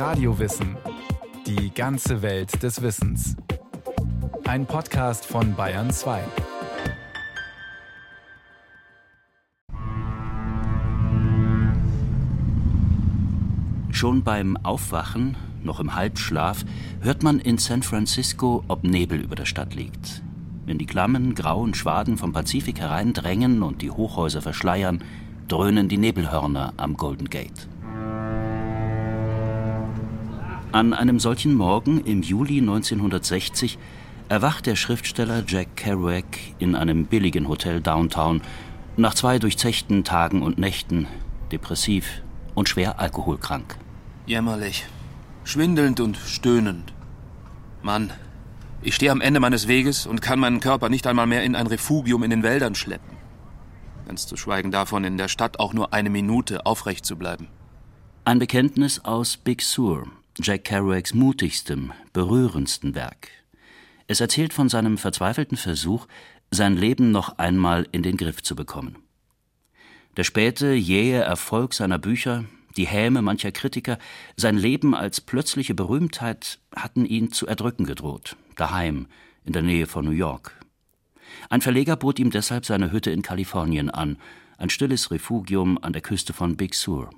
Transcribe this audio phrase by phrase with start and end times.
[0.00, 0.78] Radiowissen.
[1.46, 3.36] Die ganze Welt des Wissens.
[4.48, 6.22] Ein Podcast von Bayern 2.
[13.90, 16.64] Schon beim Aufwachen, noch im Halbschlaf,
[17.02, 20.22] hört man in San Francisco, ob Nebel über der Stadt liegt.
[20.64, 25.04] Wenn die klammen, grauen Schwaden vom Pazifik hereindrängen und die Hochhäuser verschleiern,
[25.46, 27.68] dröhnen die Nebelhörner am Golden Gate.
[30.72, 33.76] An einem solchen Morgen im Juli 1960
[34.28, 38.40] erwacht der Schriftsteller Jack Kerouac in einem billigen Hotel downtown
[38.96, 41.08] nach zwei durchzechten Tagen und Nächten,
[41.50, 42.22] depressiv
[42.54, 43.78] und schwer alkoholkrank.
[44.26, 44.86] Jämmerlich,
[45.42, 46.92] schwindelnd und stöhnend.
[47.82, 48.12] Mann,
[48.80, 51.66] ich stehe am Ende meines Weges und kann meinen Körper nicht einmal mehr in ein
[51.66, 53.16] Refugium in den Wäldern schleppen.
[54.06, 57.48] Ganz zu schweigen davon, in der Stadt auch nur eine Minute aufrecht zu bleiben.
[58.24, 60.06] Ein Bekenntnis aus Big Sur,
[60.38, 63.28] Jack Kerouacs mutigstem, berührendsten Werk.
[64.06, 66.06] Es erzählt von seinem verzweifelten Versuch,
[66.50, 68.96] sein Leben noch einmal in den Griff zu bekommen.
[70.16, 72.44] Der späte, jähe Erfolg seiner Bücher,
[72.76, 73.98] die Häme mancher Kritiker,
[74.36, 79.06] sein Leben als plötzliche Berühmtheit hatten ihn zu erdrücken gedroht, daheim,
[79.44, 80.56] in der Nähe von New York.
[81.48, 84.16] Ein Verleger bot ihm deshalb seine Hütte in Kalifornien an,
[84.58, 87.10] ein stilles Refugium an der Küste von Big Sur.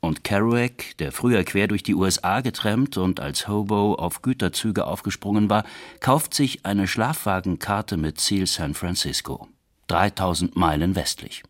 [0.00, 5.50] Und Kerouac, der früher quer durch die USA getrennt und als Hobo auf Güterzüge aufgesprungen
[5.50, 5.64] war,
[6.00, 9.48] kauft sich eine Schlafwagenkarte mit Ziel San Francisco.
[9.88, 11.42] 3000 Meilen westlich.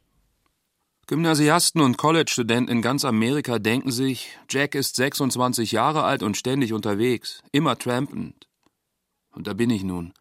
[1.06, 6.72] Gymnasiasten und College-Studenten in ganz Amerika denken sich, Jack ist 26 Jahre alt und ständig
[6.72, 8.46] unterwegs, immer trampend.
[9.32, 10.12] Und da bin ich nun,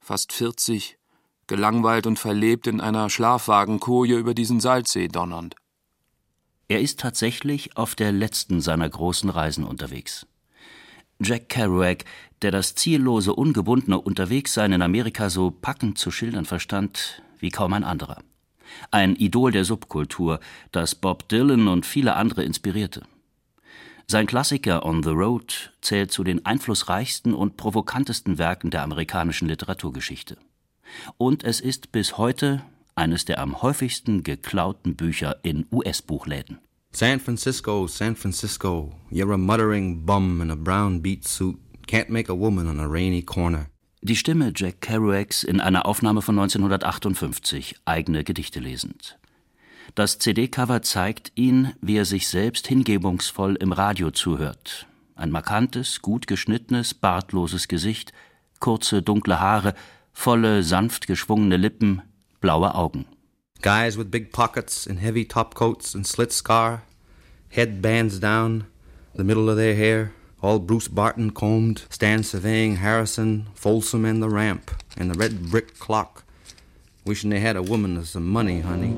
[0.00, 0.98] fast 40,
[1.46, 5.56] gelangweilt und verlebt in einer Schlafwagenkoje über diesen Salzsee donnernd.
[6.68, 10.26] Er ist tatsächlich auf der letzten seiner großen Reisen unterwegs.
[11.20, 12.04] Jack Kerouac,
[12.42, 17.84] der das ziellose, ungebundene Unterwegssein in Amerika so packend zu schildern verstand wie kaum ein
[17.84, 18.18] anderer.
[18.90, 20.40] Ein Idol der Subkultur,
[20.72, 23.02] das Bob Dylan und viele andere inspirierte.
[24.08, 30.36] Sein Klassiker On the Road zählt zu den einflussreichsten und provokantesten Werken der amerikanischen Literaturgeschichte.
[31.16, 32.62] Und es ist bis heute
[32.96, 36.58] eines der am häufigsten geklauten Bücher in US-Buchläden.
[36.92, 42.32] San Francisco, San Francisco, you're a muttering bum in a brown beat suit, can't make
[42.32, 43.66] a woman on a rainy corner.
[44.00, 49.18] Die Stimme Jack Kerouacs in einer Aufnahme von 1958, eigene Gedichte lesend.
[49.94, 54.86] Das CD-Cover zeigt ihn, wie er sich selbst hingebungsvoll im Radio zuhört.
[55.14, 58.12] Ein markantes, gut geschnittenes, bartloses Gesicht,
[58.60, 59.74] kurze, dunkle Haare,
[60.12, 62.02] volle, sanft geschwungene Lippen,
[62.40, 63.06] blaue Augen.
[63.62, 66.82] Guys with big pockets and heavy topcoats and slit scar,
[67.50, 68.66] headbands down
[69.14, 74.28] the middle of their hair, all Bruce Barton combed, stand surveying Harrison, Folsom, and the
[74.28, 76.24] ramp, and the red brick clock,
[77.04, 78.94] wishing they had a woman with some money, honey.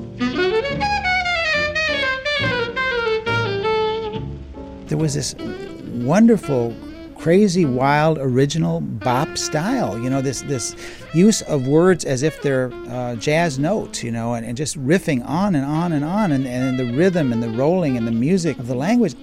[4.87, 6.75] There was this wonderful
[7.19, 9.99] crazy, wild, original bop style.
[9.99, 10.75] You know, this this
[11.13, 14.03] use of words as if they're uh, jazz notes.
[14.03, 17.31] You know, and, and just riffing on and on and on, and, and the rhythm
[17.31, 19.15] and the rolling and the music of the language.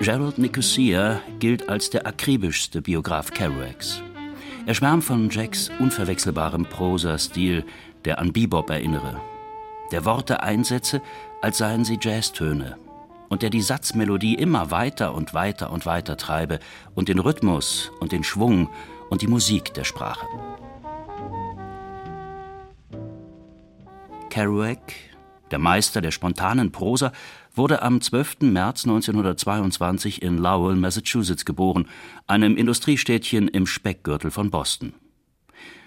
[0.00, 4.00] Gerald Nicosia gilt als der akribischste Biograf Kerouacs.
[4.66, 7.64] Er schwärmt von Jacks unverwechselbarem Prosastil,
[8.04, 9.20] der an Bebop erinnere,
[9.90, 11.00] der Worte einsetze,
[11.40, 12.76] als seien sie Jazztöne,
[13.28, 16.58] und der die Satzmelodie immer weiter und weiter und weiter treibe
[16.94, 18.68] und den Rhythmus und den Schwung
[19.10, 20.26] und die Musik der Sprache.
[24.30, 24.92] Kerouac,
[25.50, 27.12] der Meister der spontanen Prosa,
[27.54, 28.36] wurde am 12.
[28.42, 31.88] März 1922 in Lowell, Massachusetts geboren,
[32.26, 34.94] einem Industriestädtchen im Speckgürtel von Boston.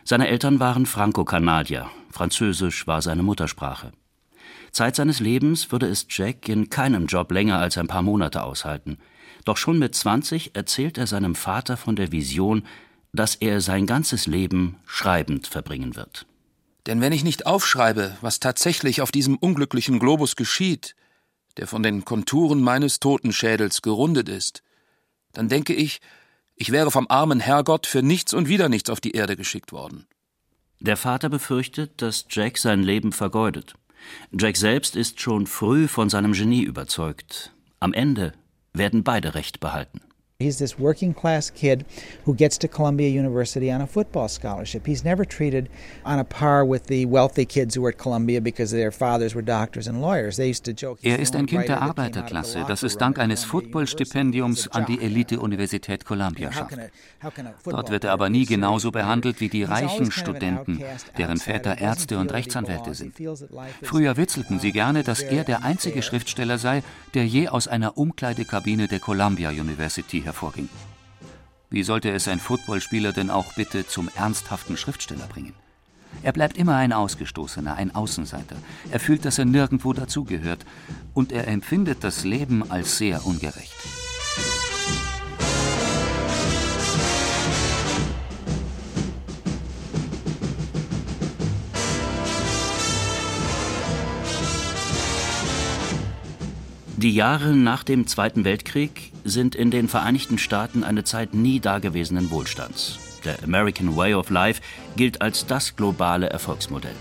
[0.03, 3.91] Seine Eltern waren Franco-Kanadier, Französisch war seine Muttersprache.
[4.71, 8.97] Zeit seines Lebens würde es Jack in keinem Job länger als ein paar Monate aushalten.
[9.45, 12.63] Doch schon mit 20 erzählt er seinem Vater von der Vision,
[13.13, 16.25] dass er sein ganzes Leben schreibend verbringen wird.
[16.85, 20.95] Denn wenn ich nicht aufschreibe, was tatsächlich auf diesem unglücklichen Globus geschieht,
[21.57, 24.63] der von den Konturen meines Totenschädels gerundet ist,
[25.33, 26.01] dann denke ich,
[26.55, 30.07] ich wäre vom armen Herrgott für nichts und wieder nichts auf die Erde geschickt worden.
[30.79, 33.75] Der Vater befürchtet, dass Jack sein Leben vergeudet.
[34.31, 37.53] Jack selbst ist schon früh von seinem Genie überzeugt.
[37.79, 38.33] Am Ende
[38.73, 40.01] werden beide Recht behalten.
[40.41, 41.85] He's this working class kid
[42.25, 44.85] who gets to Columbia University on a football scholarship.
[44.85, 45.69] He's never treated
[46.03, 49.41] on a par with the wealthy kids who were at Columbia because their fathers were
[49.41, 50.37] doctors and lawyers.
[50.37, 50.99] They used to joke.
[51.03, 56.51] Er ist ein Kind der Arbeiterklasse, das es dank eines Footballstipendiums an die Elite-Universität Columbia
[56.51, 56.77] schafft.
[57.65, 60.83] Dort wird er aber nie genauso behandelt wie die reichen Studenten,
[61.17, 63.13] deren Väter Ärzte und Rechtsanwälte sind.
[63.83, 66.83] Früher witzelten sie gerne, dass er der einzige Schriftsteller sei,
[67.13, 70.69] der je aus einer Umkleidekabine der Columbia University hervorging.
[71.69, 75.53] Wie sollte es ein Footballspieler denn auch bitte zum ernsthaften Schriftsteller bringen?
[76.23, 78.55] Er bleibt immer ein Ausgestoßener, ein Außenseiter.
[78.91, 80.65] Er fühlt, dass er nirgendwo dazugehört.
[81.13, 83.75] Und er empfindet das Leben als sehr ungerecht.
[97.01, 102.29] Die Jahre nach dem Zweiten Weltkrieg sind in den Vereinigten Staaten eine Zeit nie dagewesenen
[102.29, 102.99] Wohlstands.
[103.25, 104.61] Der American Way of Life
[104.97, 106.95] gilt als das globale Erfolgsmodell.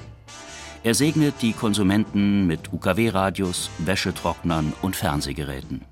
[0.85, 5.82] Er segnet die Konsumenten mit UKW-Radios, Wäschetrocknern und Fernsehgeräten.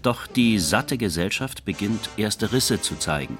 [0.00, 3.36] Doch die satte Gesellschaft beginnt erste Risse zu zeigen.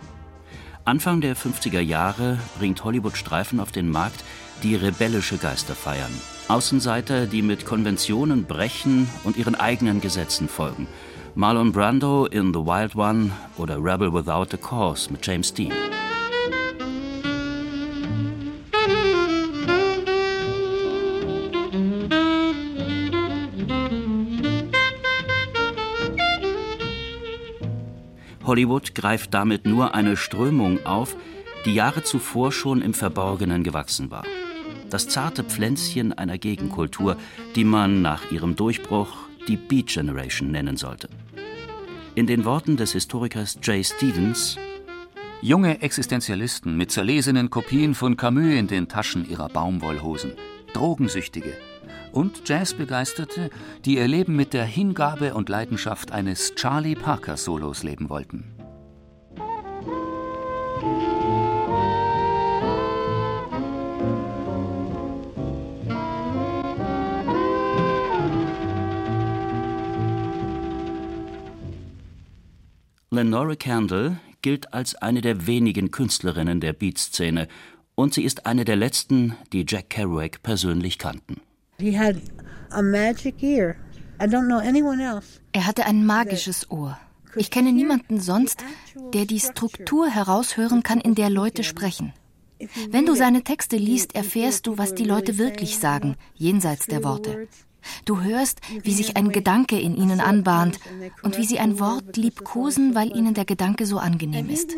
[0.85, 4.23] Anfang der 50er Jahre bringt Hollywood Streifen auf den Markt,
[4.63, 6.13] die rebellische Geister feiern
[6.49, 10.89] Außenseiter, die mit Konventionen brechen und ihren eigenen Gesetzen folgen.
[11.35, 15.73] Marlon Brando in The Wild One oder Rebel Without a Cause mit James Dean.
[28.45, 31.15] Hollywood greift damit nur eine Strömung auf,
[31.67, 34.25] die Jahre zuvor schon im Verborgenen gewachsen war
[34.91, 37.17] das zarte Pflänzchen einer Gegenkultur,
[37.55, 39.09] die man nach ihrem Durchbruch
[39.47, 41.09] die Beat Generation nennen sollte.
[42.15, 44.59] In den Worten des Historikers Jay Stevens
[45.41, 50.33] Junge Existenzialisten mit zerlesenen Kopien von Camus in den Taschen ihrer Baumwollhosen,
[50.73, 51.53] Drogensüchtige
[52.11, 53.51] und Jazzbegeisterte,
[53.85, 58.58] die ihr Leben mit der Hingabe und Leidenschaft eines Charlie Parker Solos leben wollten.
[73.19, 77.49] Lenore Candle gilt als eine der wenigen Künstlerinnen der Beat-Szene
[77.97, 81.41] und sie ist eine der letzten, die Jack Kerouac persönlich kannten.
[85.53, 86.97] Er hatte ein magisches Ohr.
[87.35, 88.63] Ich kenne niemanden sonst,
[89.13, 92.13] der die Struktur heraushören kann, in der Leute sprechen.
[92.91, 97.49] Wenn du seine Texte liest, erfährst du, was die Leute wirklich sagen, jenseits der Worte.
[98.05, 100.79] Du hörst, wie sich ein Gedanke in ihnen anbahnt
[101.23, 104.75] und wie sie ein Wort liebkosen, weil ihnen der Gedanke so angenehm ist.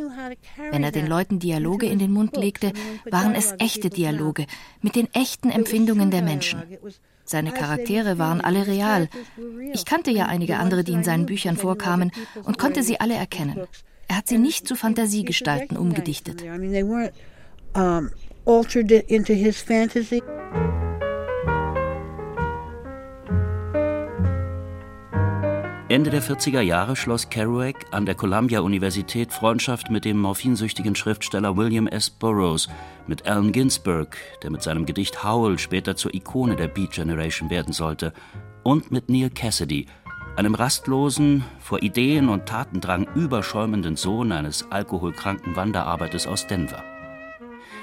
[0.71, 2.73] Wenn er den Leuten Dialoge in den Mund legte,
[3.11, 4.47] waren es echte Dialoge
[4.83, 6.63] mit den echten Empfindungen der Menschen.
[7.25, 9.09] Seine Charaktere waren alle real.
[9.73, 12.11] Ich kannte ja einige andere, die in seinen Büchern vorkamen
[12.45, 13.61] und konnte sie alle erkennen.
[14.09, 16.43] Er hat sie nicht zu Fantasiegestalten umgedichtet.
[18.47, 20.23] altered into his fantasy.
[25.91, 31.89] Ende der 40er Jahre schloss Kerouac an der Columbia-Universität Freundschaft mit dem morphinsüchtigen Schriftsteller William
[31.89, 32.09] S.
[32.09, 32.69] Burroughs,
[33.09, 37.73] mit Allen Ginsberg, der mit seinem Gedicht Howl später zur Ikone der Beat Generation werden
[37.73, 38.13] sollte,
[38.63, 39.87] und mit Neil Cassidy,
[40.37, 46.85] einem rastlosen, vor Ideen und Tatendrang überschäumenden Sohn eines alkoholkranken Wanderarbeiters aus Denver.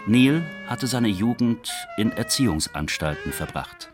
[0.05, 3.91] Neil hatte seine Jugend in Erziehungsanstalten verbracht.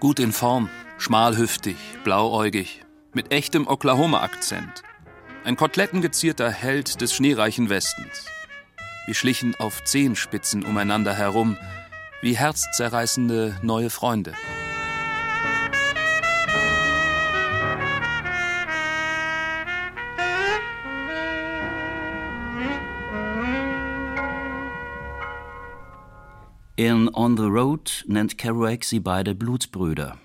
[0.00, 2.82] Gut in Form, schmalhüftig, blauäugig,
[3.14, 4.82] mit echtem Oklahoma-Akzent.
[5.44, 8.26] Ein kotelettengezierter Held des schneereichen Westens.
[9.06, 11.56] Wir schlichen auf Zehenspitzen umeinander herum,
[12.20, 14.34] wie herzzerreißende neue Freunde.
[26.76, 30.16] In On the Road nennt Kerouac sie beide Blutsbrüder.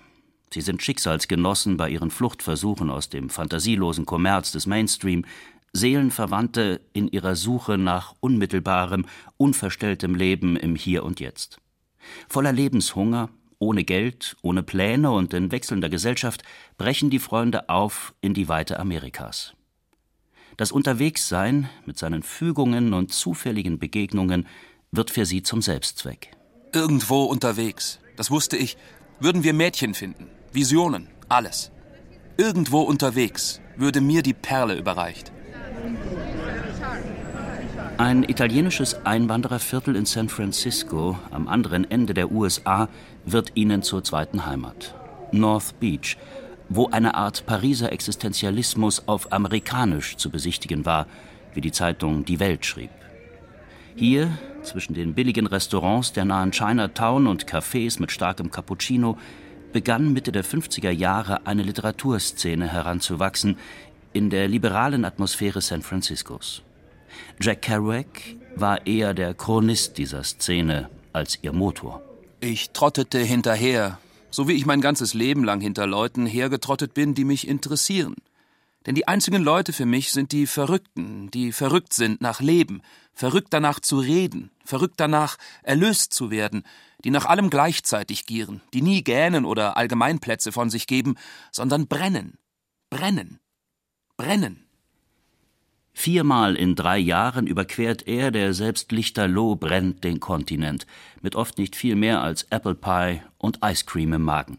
[0.54, 5.24] Sie sind Schicksalsgenossen bei ihren Fluchtversuchen aus dem fantasielosen Kommerz des Mainstream,
[5.72, 9.04] Seelenverwandte in ihrer Suche nach unmittelbarem,
[9.36, 11.58] unverstelltem Leben im Hier und Jetzt.
[12.28, 16.44] Voller Lebenshunger, ohne Geld, ohne Pläne und in wechselnder Gesellschaft
[16.78, 19.54] brechen die Freunde auf in die Weite Amerikas.
[20.56, 24.46] Das Unterwegssein mit seinen Fügungen und zufälligen Begegnungen
[24.92, 26.30] wird für sie zum Selbstzweck.
[26.72, 28.76] Irgendwo unterwegs, das wusste ich,
[29.18, 31.72] würden wir Mädchen finden, Visionen, alles.
[32.36, 35.32] Irgendwo unterwegs würde mir die Perle überreicht.
[37.98, 42.88] Ein italienisches Einwandererviertel in San Francisco am anderen Ende der USA
[43.24, 44.94] wird ihnen zur zweiten Heimat.
[45.32, 46.16] North Beach,
[46.68, 51.08] wo eine Art Pariser Existenzialismus auf amerikanisch zu besichtigen war,
[51.54, 52.90] wie die Zeitung Die Welt schrieb.
[53.96, 59.18] Hier, zwischen den billigen Restaurants der nahen Chinatown und Cafés mit starkem Cappuccino,
[59.74, 63.58] begann Mitte der 50er Jahre eine Literaturszene heranzuwachsen
[64.12, 66.62] in der liberalen Atmosphäre San Franciscos.
[67.40, 68.06] Jack Kerouac
[68.54, 72.00] war eher der Chronist dieser Szene als ihr Motor.
[72.38, 73.98] Ich trottete hinterher,
[74.30, 78.14] so wie ich mein ganzes Leben lang hinter Leuten hergetrottet bin, die mich interessieren.
[78.86, 82.80] Denn die einzigen Leute für mich sind die Verrückten, die verrückt sind nach Leben,
[83.12, 86.62] verrückt danach zu reden, verrückt danach erlöst zu werden,
[87.04, 91.16] die nach allem gleichzeitig gieren, die nie gähnen oder Allgemeinplätze von sich geben,
[91.52, 92.38] sondern brennen,
[92.90, 93.38] brennen,
[94.16, 94.64] brennen.
[95.96, 100.86] Viermal in drei Jahren überquert er, der selbst lichterloh brennt, den Kontinent,
[101.22, 104.58] mit oft nicht viel mehr als Apple Pie und Ice Cream im Magen.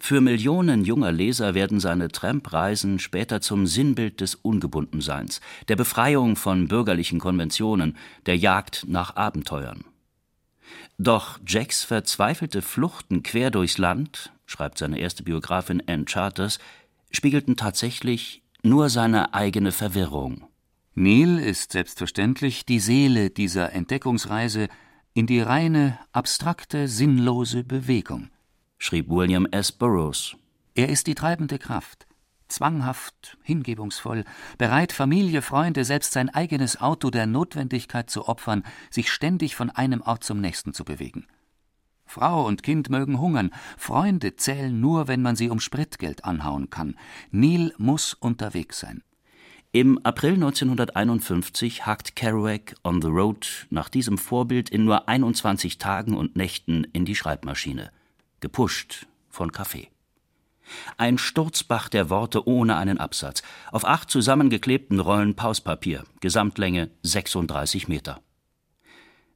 [0.00, 6.68] Für Millionen junger Leser werden seine Trampreisen später zum Sinnbild des Ungebundenseins, der Befreiung von
[6.68, 9.84] bürgerlichen Konventionen, der Jagd nach Abenteuern.
[10.98, 16.58] Doch Jacks verzweifelte Fluchten quer durchs Land, schreibt seine erste Biografin Ann Charters,
[17.10, 20.48] spiegelten tatsächlich nur seine eigene Verwirrung.
[20.94, 24.68] Neil ist selbstverständlich die Seele dieser Entdeckungsreise
[25.14, 28.30] in die reine, abstrakte, sinnlose Bewegung,
[28.78, 29.70] schrieb William S.
[29.70, 30.36] Burroughs.
[30.74, 32.07] Er ist die treibende Kraft,
[32.48, 34.24] zwanghaft, hingebungsvoll,
[34.58, 40.00] bereit, Familie, Freunde, selbst sein eigenes Auto der Notwendigkeit zu opfern, sich ständig von einem
[40.00, 41.26] Ort zum nächsten zu bewegen.
[42.08, 46.96] Frau und Kind mögen hungern, Freunde zählen nur, wenn man sie um Spritgeld anhauen kann.
[47.30, 49.02] Neil muss unterwegs sein.
[49.72, 56.16] Im April 1951 hakt Kerouac on the Road nach diesem Vorbild in nur 21 Tagen
[56.16, 57.90] und Nächten in die Schreibmaschine,
[58.40, 59.90] gepusht von Kaffee.
[60.96, 68.20] Ein Sturzbach der Worte ohne einen Absatz, auf acht zusammengeklebten Rollen Pauspapier, Gesamtlänge 36 Meter.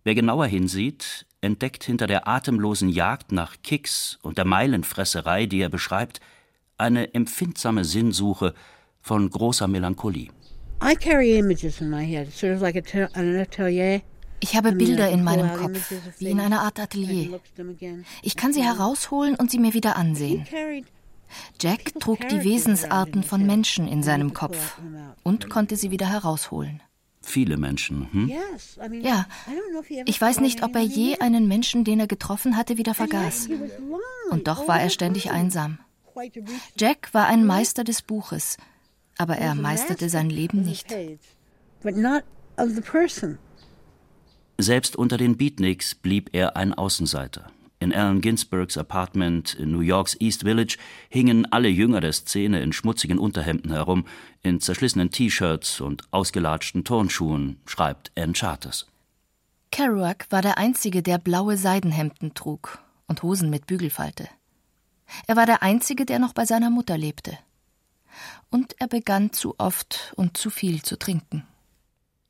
[0.04, 5.68] Wer genauer hinsieht, entdeckt hinter der atemlosen Jagd nach Kicks und der Meilenfresserei, die er
[5.68, 6.20] beschreibt,
[6.76, 8.54] eine empfindsame Sinnsuche
[9.00, 10.30] von großer Melancholie.
[14.40, 17.40] Ich habe Bilder in meinem Kopf, wie in einer Art Atelier.
[18.22, 20.44] Ich kann sie herausholen und sie mir wieder ansehen.
[21.60, 24.78] Jack trug die Wesensarten von Menschen in seinem Kopf
[25.22, 26.82] und konnte sie wieder herausholen.
[27.24, 28.32] Viele Menschen, hm?
[29.00, 29.26] Ja,
[30.06, 33.48] ich weiß nicht, ob er je einen Menschen, den er getroffen hatte, wieder vergaß.
[34.30, 35.78] Und doch war er ständig einsam.
[36.76, 38.58] Jack war ein Meister des Buches,
[39.18, 40.92] aber er meisterte sein Leben nicht.
[44.58, 47.50] Selbst unter den Beatniks blieb er ein Außenseiter.
[47.82, 50.76] In Allen Ginsbergs Apartment in New Yorks East Village
[51.08, 54.04] hingen alle Jünger der Szene in schmutzigen Unterhemden herum,
[54.40, 58.86] in zerschlissenen T-Shirts und ausgelatschten Turnschuhen, schreibt Ann Charters.
[59.72, 64.28] Kerouac war der Einzige, der blaue Seidenhemden trug und Hosen mit Bügelfalte.
[65.26, 67.36] Er war der Einzige, der noch bei seiner Mutter lebte
[68.48, 71.48] und er begann zu oft und zu viel zu trinken.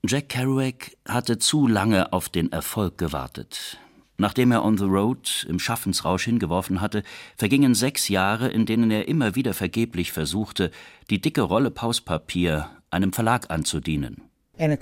[0.02, 3.78] Jack Kerouac hatte zu lange auf den Erfolg gewartet.
[4.18, 7.02] Nachdem er On the Road im Schaffensrausch hingeworfen hatte,
[7.36, 10.70] vergingen sechs Jahre, in denen er immer wieder vergeblich versuchte,
[11.10, 14.31] die dicke Rolle Pauspapier einem Verlag anzudienen.
[14.58, 14.76] Er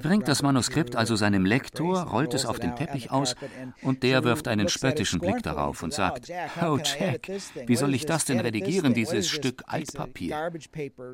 [0.00, 3.36] bringt das Manuskript also seinem Lektor, rollt es auf den Teppich aus
[3.82, 7.30] und der wirft einen spöttischen Blick darauf und sagt, Oh Jack,
[7.66, 10.50] wie soll ich das denn redigieren, dieses Stück Altpapier?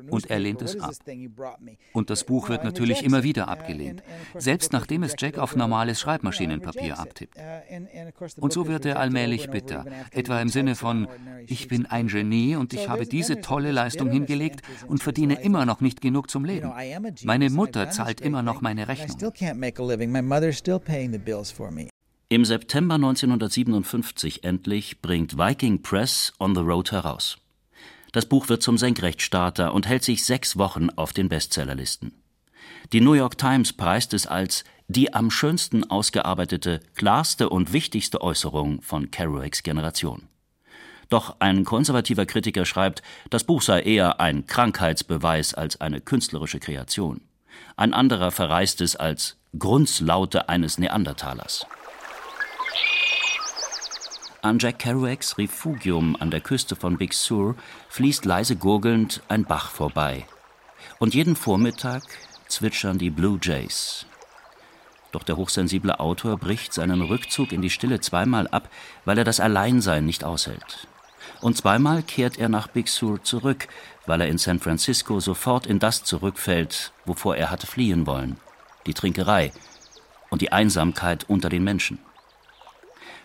[0.09, 0.93] Und er lehnt es ab.
[1.91, 4.01] Und das Buch wird natürlich immer wieder abgelehnt,
[4.37, 7.35] selbst nachdem es Jack auf normales Schreibmaschinenpapier abtippt.
[8.37, 11.09] Und so wird er allmählich bitter, etwa im Sinne von,
[11.47, 15.81] ich bin ein Genie und ich habe diese tolle Leistung hingelegt und verdiene immer noch
[15.81, 16.71] nicht genug genug zum Leben.
[17.23, 19.17] Meine Mutter zahlt immer noch meine Rechnung.
[22.29, 27.37] Im September 1957 endlich bringt Viking Press On the Road heraus.
[28.11, 32.13] Das Buch wird zum Senkrechtstarter und hält sich sechs Wochen auf den Bestsellerlisten.
[32.91, 38.83] Die New York Times preist es als die am schönsten ausgearbeitete, klarste und wichtigste Äußerung
[38.83, 40.27] von Kerouacs Generation.
[41.13, 47.21] Doch ein konservativer Kritiker schreibt, das Buch sei eher ein Krankheitsbeweis als eine künstlerische Kreation.
[47.77, 51.67] Ein anderer verreist es als Grunzlaute eines Neandertalers.
[54.41, 57.57] An Jack Kerouacs Refugium an der Küste von Big Sur
[57.89, 60.25] fließt leise gurgelnd ein Bach vorbei.
[60.97, 62.01] Und jeden Vormittag,
[62.47, 64.07] zwitschern die Blue Jays.
[65.11, 68.67] Doch der hochsensible Autor bricht seinen Rückzug in die Stille zweimal ab,
[69.05, 70.87] weil er das Alleinsein nicht aushält.
[71.41, 73.67] Und zweimal kehrt er nach Big Sur zurück,
[74.05, 78.37] weil er in San Francisco sofort in das zurückfällt, wovor er hatte fliehen wollen:
[78.85, 79.51] die Trinkerei
[80.29, 81.99] und die Einsamkeit unter den Menschen.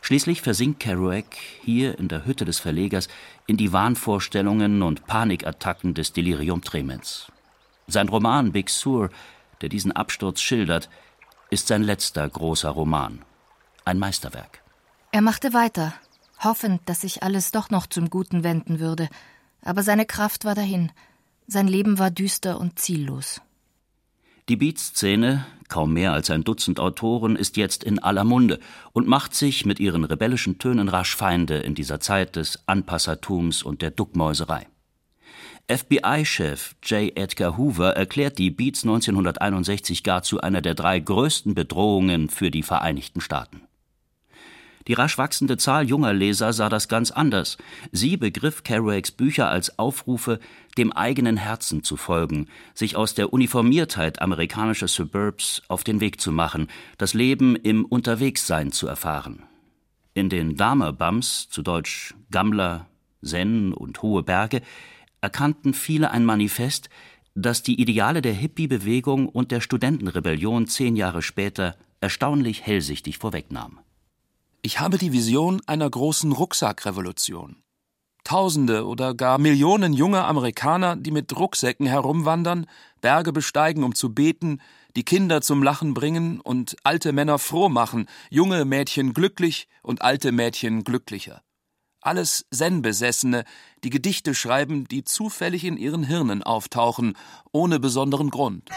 [0.00, 3.08] Schließlich versinkt Kerouac hier in der Hütte des Verlegers
[3.46, 7.32] in die Wahnvorstellungen und Panikattacken des Delirium Tremens.
[7.88, 9.10] Sein Roman Big Sur,
[9.60, 10.88] der diesen Absturz schildert,
[11.50, 13.22] ist sein letzter großer Roman.
[13.84, 14.60] Ein Meisterwerk.
[15.10, 15.94] Er machte weiter,
[16.42, 19.08] hoffend, dass sich alles doch noch zum Guten wenden würde.
[19.62, 20.90] Aber seine Kraft war dahin.
[21.46, 23.40] Sein Leben war düster und ziellos.
[24.48, 28.60] Die Beat-Szene, kaum mehr als ein Dutzend Autoren, ist jetzt in aller Munde
[28.92, 33.82] und macht sich mit ihren rebellischen Tönen rasch Feinde in dieser Zeit des Anpassertums und
[33.82, 34.66] der Duckmäuserei.
[35.70, 37.14] FBI-Chef J.
[37.14, 42.62] Edgar Hoover erklärt die Beats 1961 gar zu einer der drei größten Bedrohungen für die
[42.62, 43.67] Vereinigten Staaten.
[44.88, 47.58] Die rasch wachsende Zahl junger Leser sah das ganz anders.
[47.92, 50.40] Sie begriff Kerouacs Bücher als Aufrufe,
[50.78, 56.32] dem eigenen Herzen zu folgen, sich aus der Uniformiertheit amerikanischer Suburbs auf den Weg zu
[56.32, 59.42] machen, das Leben im Unterwegssein zu erfahren.
[60.14, 62.86] In den Dahmer-Bums, zu Deutsch Gammler,
[63.22, 64.62] Zen und Hohe Berge,
[65.20, 66.88] erkannten viele ein Manifest,
[67.34, 73.80] das die Ideale der Hippie-Bewegung und der Studentenrebellion zehn Jahre später erstaunlich hellsichtig vorwegnahm.
[74.60, 77.62] Ich habe die Vision einer großen Rucksackrevolution.
[78.24, 82.66] Tausende oder gar Millionen junger Amerikaner, die mit Rucksäcken herumwandern,
[83.00, 84.60] Berge besteigen, um zu beten,
[84.96, 90.32] die Kinder zum Lachen bringen und alte Männer froh machen, junge Mädchen glücklich und alte
[90.32, 91.42] Mädchen glücklicher.
[92.00, 93.44] Alles Zen-Besessene,
[93.84, 97.16] die Gedichte schreiben, die zufällig in ihren Hirnen auftauchen,
[97.52, 98.68] ohne besonderen Grund.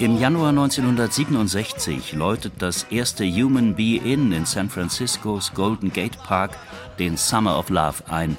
[0.00, 6.56] Im Januar 1967 läutet das erste Human Be In in San Franciscos Golden Gate Park
[6.98, 8.38] den Summer of Love ein,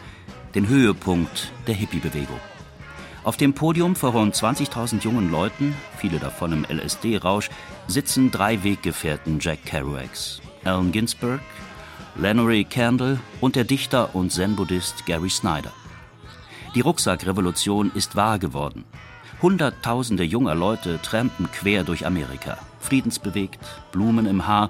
[0.56, 2.39] den Höhepunkt der Hippie-Bewegung.
[3.24, 7.52] Auf dem Podium vor rund 20.000 jungen Leuten, viele davon im LSD-Rausch,
[7.86, 11.41] sitzen drei Weggefährten Jack Kerouacs: Allen Ginsberg,
[12.15, 15.71] Lenore Candle und der Dichter und Zen-Buddhist Gary Snyder.
[16.74, 18.84] Die Rucksackrevolution ist wahr geworden.
[19.41, 23.60] Hunderttausende junger Leute trampen quer durch Amerika, friedensbewegt,
[23.91, 24.69] Blumen im Haar,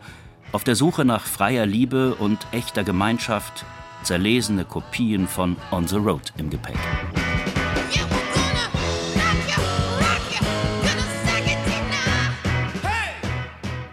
[0.53, 3.65] auf der Suche nach freier Liebe und echter Gemeinschaft,
[4.03, 6.77] zerlesene Kopien von On the Road im Gepäck.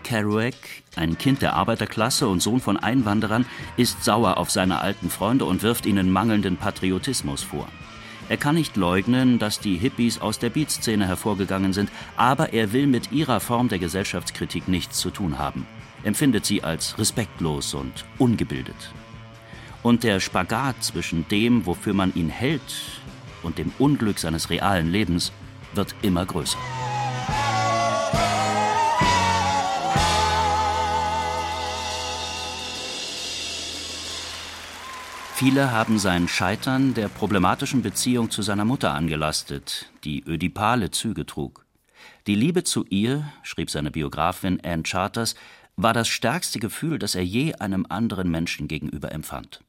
[0.05, 0.55] Kerouac,
[0.95, 5.63] ein Kind der Arbeiterklasse und Sohn von Einwanderern, ist sauer auf seine alten Freunde und
[5.63, 7.67] wirft ihnen mangelnden Patriotismus vor.
[8.29, 12.87] Er kann nicht leugnen, dass die Hippies aus der Beatszene hervorgegangen sind, aber er will
[12.87, 15.67] mit ihrer Form der Gesellschaftskritik nichts zu tun haben,
[16.03, 18.93] empfindet sie als respektlos und ungebildet.
[19.83, 23.01] Und der Spagat zwischen dem, wofür man ihn hält,
[23.43, 25.33] und dem Unglück seines realen Lebens
[25.73, 26.59] wird immer größer.
[35.39, 41.65] Viele haben sein Scheitern der problematischen Beziehung zu seiner Mutter angelastet, die ödipale Züge trug.
[42.27, 45.37] Die Liebe zu ihr, schrieb seine Biografin Anne Charters,
[45.77, 49.63] war das stärkste Gefühl, das er je einem anderen Menschen gegenüber empfand.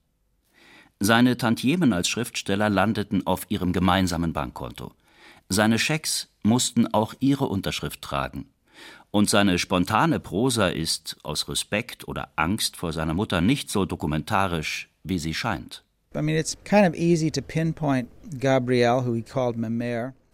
[0.99, 4.95] Seine Tantiemen als Schriftsteller landeten auf ihrem gemeinsamen Bankkonto.
[5.49, 8.49] Seine Schecks mussten auch ihre Unterschrift tragen.
[9.11, 14.89] Und seine spontane Prosa ist aus Respekt oder Angst vor seiner Mutter nicht so dokumentarisch
[15.03, 15.83] wie sie scheint.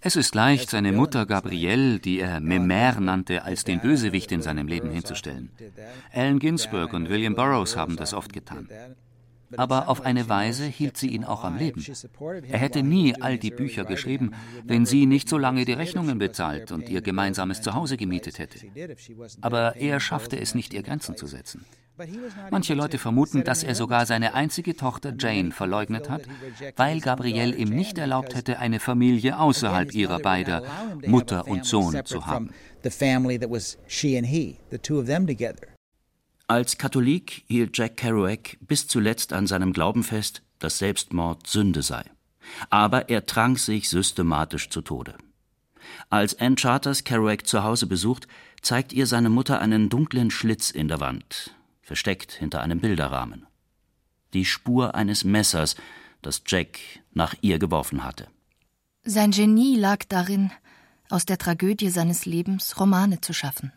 [0.02, 4.68] Es ist leicht, seine Mutter Gabrielle, die er Memère nannte, als den Bösewicht in seinem
[4.68, 5.50] Leben hinzustellen.
[6.14, 8.70] Allen Ginsberg und William Burroughs haben das oft getan.
[9.58, 11.84] Aber auf eine Weise hielt sie ihn auch am Leben.
[12.50, 14.32] Er hätte nie all die Bücher geschrieben,
[14.64, 18.60] wenn sie nicht so lange die Rechnungen bezahlt und ihr gemeinsames Zuhause gemietet hätte.
[19.42, 21.66] Aber er schaffte es nicht, ihr Grenzen zu setzen.
[22.52, 26.24] Manche Leute vermuten, dass er sogar seine einzige Tochter Jane verleugnet hat,
[26.76, 30.64] weil Gabrielle ihm nicht erlaubt hätte, eine Familie außerhalb ihrer beider,
[31.06, 32.50] Mutter und Sohn, zu haben.
[36.48, 42.04] Als Katholik hielt Jack Kerouac bis zuletzt an seinem Glauben fest, dass Selbstmord Sünde sei.
[42.70, 45.16] Aber er trank sich systematisch zu Tode.
[46.10, 48.28] Als Ann Charters Kerouac zu Hause besucht,
[48.62, 53.48] zeigt ihr seine Mutter einen dunklen Schlitz in der Wand, versteckt hinter einem Bilderrahmen.
[54.34, 55.76] Die Spur eines Messers,
[56.22, 56.80] das Jack
[57.14, 58.28] nach ihr geworfen hatte.
[59.04, 60.52] Sein Genie lag darin,
[61.10, 63.72] aus der Tragödie seines Lebens Romane zu schaffen.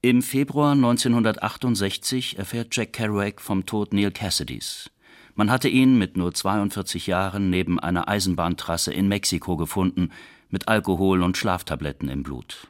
[0.00, 4.92] Im Februar 1968 erfährt Jack Kerouac vom Tod Neil Cassidys.
[5.34, 10.10] Man hatte ihn mit nur 42 Jahren neben einer Eisenbahntrasse in Mexiko gefunden,
[10.50, 12.68] mit Alkohol und Schlaftabletten im Blut.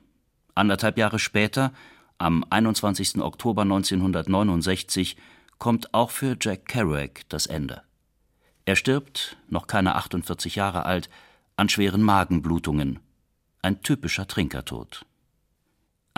[0.55, 1.75] Anderthalb Jahre später,
[2.17, 3.19] am 21.
[3.21, 5.19] Oktober 1969,
[5.59, 7.83] kommt auch für Jack Kerouac das Ende.
[8.65, 11.11] Er stirbt, noch keine 48 Jahre alt,
[11.57, 13.01] an schweren Magenblutungen.
[13.61, 15.05] Ein typischer Trinkertod.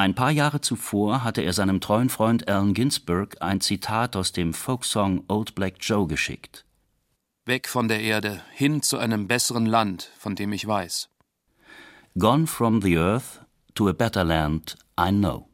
[0.00, 4.54] Ein paar Jahre zuvor hatte er seinem treuen Freund Allen Ginsberg ein Zitat aus dem
[4.54, 6.64] Folksong Old Black Joe geschickt.
[7.44, 11.10] Weg von der Erde, hin zu einem besseren Land, von dem ich weiß.
[12.18, 13.42] Gone from the earth
[13.74, 15.49] to a better land I know.